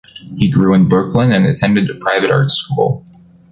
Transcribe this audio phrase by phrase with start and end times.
[0.35, 3.05] He grew in Brooklyn and attended a private arts school.